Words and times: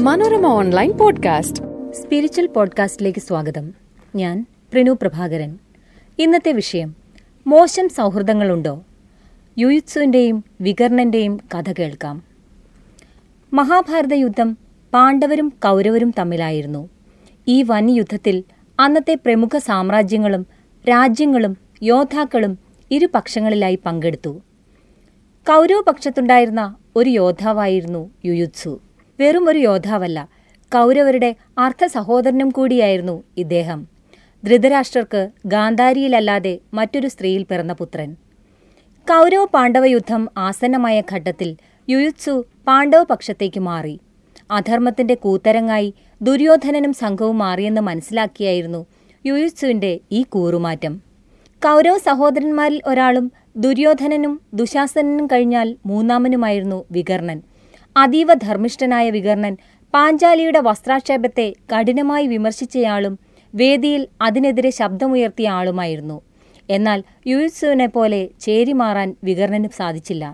Manorama 0.00 0.46
online 0.46 0.98
podcast. 0.98 1.92
Spiritual 1.92 2.46
പോഡ്കാസ്റ്റിലേക്ക് 2.46 3.18
സ്വാഗതം. 3.18 3.74
ഞാൻ 4.14 4.46
പ്രിനു 4.72 4.90
പ്രഭാകരൻ. 4.90 5.58
ഇന്നത്തെ 6.18 6.52
വിഷയം 6.52 6.94
മോശം 7.46 7.88
സൗഹൃദങ്ങളുണ്ടോ? 7.88 8.84
യുയുത്സുവിന്റെയും 9.58 10.44
വികർണന്റെയും 10.60 11.40
കഥ 11.54 11.72
കേൾക്കാം. 11.78 12.22
മഹാഭാരത 13.52 14.14
യുദ്ധം 14.14 14.58
പാണ്ഡവരും 14.92 15.48
കൗരവരും 15.48 16.14
തമ്മിലായിരുന്നു. 16.18 16.88
ഈ 17.48 17.62
വൻ 17.62 17.90
യുദ്ധത്തിൽ 17.90 18.44
അന്നത്തെ 18.80 19.14
പ്രമുഖ 19.14 19.58
സാമ്രാജ്യങ്ങളും 19.58 20.46
രാജ്യങ്ങളും 20.88 21.56
യോദ്ധാക്കളും 21.82 22.58
ഇരുപക്ഷങ്ങളിലായി 22.90 23.78
പങ്കെടുത്തു. 23.86 24.40
കൗരവപക്ഷത്തുണ്ടായിരുന്ന 25.48 26.76
ഒരു 26.98 27.10
യോദ്ധാവായിരുന്നു 27.10 28.10
യുയുത്സു. 28.24 28.80
വെറും 29.18 29.48
ഒരു 29.48 29.58
യോദ്ധാവല്ല 29.58 30.28
കൗരവരുടെ 30.72 31.34
അർത്ഥ 31.58 31.86
സഹോദരനും 31.86 32.50
കൂടിയായിരുന്നു 32.50 33.22
ഇദ്ദേഹം. 33.36 33.80
ധൃതരാഷ്ട്രർക്ക് 34.44 35.30
ഗാന്ധാരിയിലല്ലാതെ 35.46 36.58
മറ്റൊരു 36.74 37.08
സ്ത്രീയിൽ 37.08 37.42
പിറന്ന 37.42 37.72
പുത്രൻ. 37.72 38.10
കൗരവ 39.06 39.44
പാണ്ഡവ 39.44 39.84
യുദ്ധം 39.84 40.28
ആസന്നമായ 40.38 41.02
ഘട്ടത്തിൽ 41.12 41.56
യുയുത്സു 41.88 42.44
പാണ്ഡവ 42.66 43.02
പക്ഷത്തേക്ക് 43.02 43.60
മാറി. 43.60 43.96
അധർമ്മത്തിന്റെ 44.50 45.14
കൂത്തരങ്ങായി 45.14 45.94
ദുര്യോധനനും 46.22 46.92
സംഘവും 46.92 47.38
മാറിയെന്ന് 47.38 47.80
മനസ്സിലാക്കിയായിരുന്നു 47.80 48.86
യുയുത്സുവിന്റെ 49.26 50.00
ഈ 50.12 50.22
കൂറുമാറ്റം. 50.22 51.07
കൗരവ 51.62 51.98
സഹോദരന്മാരിൽ 51.98 52.80
ഒരാളും 52.86 53.24
ദുര്യോധനനും 53.56 54.40
ദുശാസനനും 54.54 55.26
കഴിഞ്ഞാൽ 55.26 55.76
മൂന്നാമനുമായിരുന്നു 55.86 56.84
വികർണൻ. 56.90 57.38
അതീവ 57.96 58.34
ധർമ്മിഷ്ഠനായ 58.34 59.10
വികർണൻ 59.10 59.54
പാഞ്ചാലിയുടെ 59.94 60.60
വസ്ത്രാക്ഷേപത്തെ 60.60 61.46
കഠിനമായി 61.72 62.26
വിമർശിച്ചയാളും 62.26 63.14
വേദിയിൽ 63.54 64.08
അതിനെതിരെ 64.22 64.70
ശബ്ദമുയർത്തിയ 64.70 65.48
ആളുമായിരുന്നു. 65.48 66.18
എന്നാൽ 66.70 67.02
യുയുത്സുവിനെ 67.26 67.86
പോലെ 67.86 68.28
ചേരിമാറാൻ 68.40 69.14
വികർണന് 69.24 69.70
സാധിച്ചില്ല. 69.78 70.24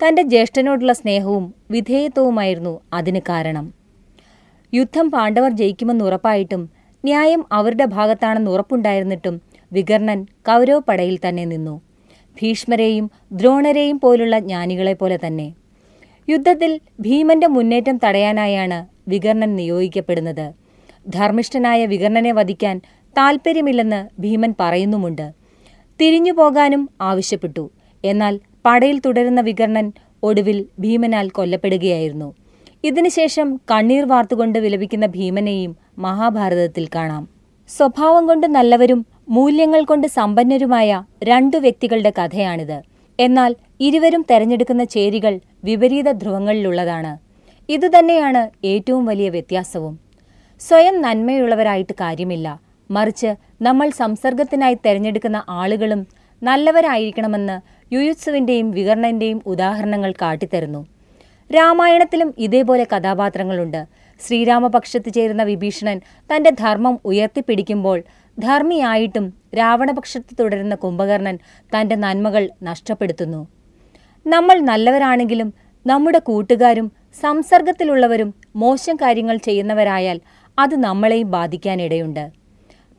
തന്റെ 0.00 0.22
ജ്യേഷ്ഠനോടുള്ള 0.22 0.92
സ്നേഹവും 0.92 1.54
വിധേയത്വവുമായിരുന്നു 1.70 2.80
അതിന് 2.92 3.20
കാരണം. 3.28 3.66
യുദ്ധം 4.72 5.10
പാണ്ഡവർ 5.10 5.50
ജയിക്കുമെന്ന് 5.50 6.04
ഉറപ്പായിട്ടും 6.04 6.62
ന്യായം 7.04 7.44
അവരുടെ 7.52 7.84
ഭാഗത്താണെന്ന് 7.84 8.50
ഉറപ്പുണ്ടായിരുന്നിട്ടും 8.50 9.34
വികർണൻ 9.74 10.24
കൗരവപ്പടയിൽ 10.24 11.18
തന്നെ 11.28 11.44
നിന്നു. 11.44 11.80
ഭീഷ്മരെയും 12.42 13.10
ദ്രോണരെയും 13.32 14.00
പോലുള്ള 14.00 14.38
ജ്ഞാനികളെപ്പോലെ 14.38 15.18
തന്നെ. 15.26 15.54
യുദ്ധത്തിൽ 16.28 16.80
ഭീമന്റെ 17.00 17.46
മുന്നേറ്റം 17.46 18.00
തടയാനായാണ് 18.04 18.86
വികർണൻ 19.08 19.56
നിയോഗിക്കപ്പെടുന്നത്. 19.56 20.52
ധർമ്മിഷ്ഠനായ 21.08 21.86
വികർണനെ 21.86 22.32
വധിക്കാൻ 22.32 22.80
താൽപ്പര്യമില്ലെന്ന് 23.18 24.20
ഭീമൻ 24.20 24.54
പറയുന്നുമുണ്ട്. 24.60 25.32
തിരിഞ്ഞു 26.00 26.32
പോകാനും 26.32 26.90
ആവശ്യപ്പെട്ടു. 27.00 27.70
എന്നാൽ 28.04 28.40
പടയിൽ 28.64 29.00
തുടരുന്ന 29.00 29.40
വികർണൻ 29.40 29.92
ഒടുവിൽ 30.22 30.66
ഭീമനാൽ 30.78 31.28
കൊല്ലപ്പെടുകയായിരുന്നു. 31.28 32.34
ഇതിനുശേഷം 32.84 33.60
കണ്ണീർ 33.70 34.04
വാർത്തുകൊണ്ട് 34.08 34.58
വിലപിക്കുന്ന 34.58 35.06
ഭീമനെയും 35.06 35.76
മഹാഭാരതത്തിൽ 35.98 36.88
കാണാം. 36.94 37.28
സ്വഭാവം 37.68 38.26
കൊണ്ട് 38.26 38.46
നല്ലവരും 38.46 39.06
മൂല്യങ്ങൾ 39.28 39.84
കൊണ്ട് 39.84 40.06
സമ്പന്നരുമായ 40.06 41.02
രണ്ടു 41.22 41.56
വ്യക്തികളുടെ 41.56 42.12
കഥയാണിത്. 42.18 42.82
എന്നാൽ 43.20 43.56
ഇരുവരും 43.80 44.26
തെരഞ്ഞെടുക്കുന്ന 44.30 44.84
ചേരികൾ 44.84 45.40
വിപരീത 45.64 46.10
ധ്രുവങ്ങളിലുള്ളതാണ്. 46.10 47.18
ഇതുതന്നെയാണ് 47.68 48.66
ഏറ്റവും 48.66 49.06
വലിയ 49.06 49.28
വ്യത്യാസവും. 49.28 49.98
സ്വയം 50.60 51.02
നന്മയുള്ളവരായിട്ട് 51.02 51.92
കാര്യമില്ല. 51.92 52.60
മറിച്ച് 52.90 53.34
നമ്മൾ 53.62 53.90
സംസർഗത്തിനായി 53.90 54.74
തെരഞ്ഞെടുക്കുന്ന 54.74 55.44
ആളുകളും 55.48 56.06
നല്ലവരായിരിക്കണമെന്ന് 56.42 57.60
യുയുത്സുവിന്റെയും 57.94 58.70
വികർണന്റെയും 58.70 59.42
ഉദാഹരണങ്ങൾ 59.46 60.12
കാട്ടിത്തരുന്നു. 60.12 60.86
രാമായണത്തിലും 61.54 62.34
ഇതേപോലെ 62.38 62.84
കഥാപാത്രങ്ങളുണ്ട്. 62.84 63.86
ശ്രീരാമപക്ഷത്ത് 64.26 65.12
ചേരുന്ന 65.12 65.42
വിഭീഷണൻ 65.42 66.00
തന്റെ 66.18 66.50
ധർമ്മം 66.50 66.98
ഉയർത്തിപ്പിടിക്കുമ്പോൾ 67.04 68.02
ധർമ്മിയായിട്ടും 68.38 69.32
രാവണപക്ഷത്ത് 69.58 70.36
തുടരുന്ന 70.40 70.74
കുംഭകർണൻ 70.74 71.38
തന്റെ 71.76 71.96
നന്മകൾ 71.96 72.50
നഷ്ടപ്പെടുത്തുന്നു. 72.62 73.46
നമ്മൾ 74.26 74.60
നല്ലവരാണെങ്കിലും 74.60 75.54
നമ്മുടെ 75.86 76.18
കൂട്ടുകാരും 76.18 76.92
സംസർഗത്തിലുള്ളവരും 77.20 78.34
മോശം 78.56 78.96
കാര്യങ്ങൾ 78.96 79.36
ചെയ്യുന്നവരായാൽ 79.36 80.20
അത് 80.58 80.76
നമ്മളെയും 80.76 81.30
ബാധിക്കാനിടയുണ്ട്. 81.30 82.30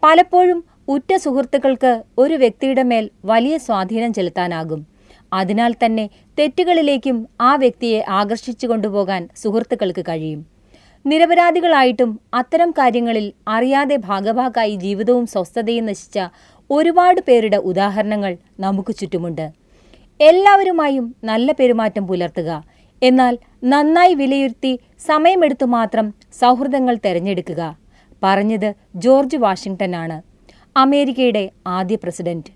പലപ്പോഴും 0.04 0.64
ഉറ്റ 0.88 1.16
സുഹൃത്തുക്കൾക്ക് 1.16 2.04
ഒരു 2.18 2.34
വ്യക്തിയുടെ 2.34 2.84
മേൽ 2.84 3.10
വലിയ 3.26 3.58
സ്വാധീനം 3.58 4.14
ചെലുത്താനാകും. 4.14 4.88
അതിനാൽ 5.34 5.76
തന്നെ 5.86 6.10
തെറ്റുകളിലേക്കും 6.40 7.28
ആ 7.42 7.56
വ്യക്തിയെ 7.56 8.04
ആകർഷിച്ചു 8.10 8.68
കൊണ്ടുപോകാൻ 8.68 9.30
സുഹൃത്തുക്കൾക്ക് 9.36 10.02
കഴിയും. 10.02 10.55
നിരപരാധികളായിട്ടും 11.06 12.20
അത്തരം 12.34 12.72
കാര്യങ്ങളിൽ 12.72 13.34
അറിയാതെ 13.48 13.96
ഭാഗഭാക്കായി 13.96 14.76
ജീവിതവും 14.76 15.26
സ്വസ്ഥതയും 15.26 15.86
നശിച്ച 15.86 16.20
ഒരുപാട് 16.70 17.20
പേരുടെ 17.28 17.58
ഉദാഹരണങ്ങൾ 17.58 18.38
നമുക്ക് 18.60 18.96
ചുറ്റുമുണ്ട്. 18.96 19.46
എല്ലാവരുമായും 20.22 21.16
നല്ല 21.24 21.52
പെരുമാറ്റം 21.52 22.08
പുലർത്തുക. 22.08 22.64
എന്നാൽ 23.02 23.38
നന്നായി 23.64 24.14
വിലയിരുത്തി 24.14 24.80
സമയമെടുത്തു 25.08 25.66
മാത്രം 25.66 26.14
സൗഹൃദങ്ങൾ 26.42 26.96
തെരഞ്ഞെടുക്കുക. 27.06 27.62
പറഞ്ഞത് 28.24 28.74
ജോർജ് 28.96 29.38
വാഷിംഗ്ടൺ 29.38 29.96
ആണ് 29.96 30.18
അമേരിക്കയുടെ 30.78 31.44
ആദ്യ 31.68 31.96
പ്രസിഡന്റ്. 31.96 32.50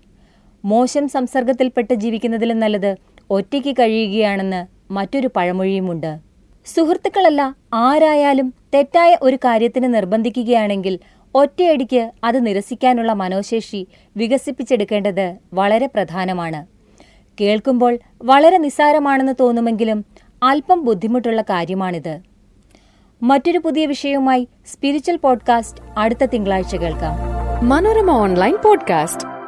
മോശം 0.64 1.08
സംസർഗത്തിൽപ്പെട്ട് 1.08 1.94
ജീവിക്കുന്നതിലും 1.94 2.58
നല്ലത് 2.60 2.96
ഒറ്റയ്ക്ക് 3.30 3.72
കഴിയുകയാണെന്ന് 3.80 4.92
മറ്റൊരു 4.92 5.28
പഴമൊഴിയുമുണ്ട്. 5.36 6.29
സുഹൃത്തുക്കളല്ല 6.64 7.54
ആരായാലും 7.74 8.54
തെറ്റായ 8.74 9.16
ഒരു 9.22 9.36
കാര്യത്തിന് 9.36 9.94
നിർബന്ധിക്കുകയാണെങ്കിൽ 9.94 10.98
ഒറ്റയടിക്ക് 11.34 12.10
അത് 12.24 12.46
നിരസിക്കാനുള്ള 12.46 13.12
മനോശേഷി 13.12 13.86
വികസിപ്പിച്ചെടുക്കേണ്ടത് 14.16 15.36
വളരെ 15.54 15.86
പ്രധാനമാണ്. 15.86 16.66
കേൾക്കുമ്പോൾ 17.40 17.98
വളരെ 18.22 18.58
നിസ്സാരമാണെന്ന് 18.58 19.32
തോന്നുമെങ്കിലും 19.40 20.04
അല്പം 20.42 20.84
ബുദ്ധിമുട്ടുള്ള 20.84 21.42
കാര്യമാണിത്. 21.42 22.20
മറ്റൊരു 23.22 23.58
പുതിയ 23.58 23.86
വിഷയവുമായി 23.86 24.48
സ്പിരിച്വൽ 24.66 25.16
പോഡ്കാസ്റ്റ് 25.16 25.80
അടുത്ത 25.98 26.24
തിങ്കളാഴ്ച 26.24 26.76
കേൾക്കാം. 26.76 27.18
Manorama 27.68 28.10
online 28.10 28.56
podcast. 28.64 29.39